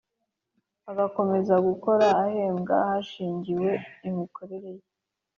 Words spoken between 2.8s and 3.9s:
hashingiwe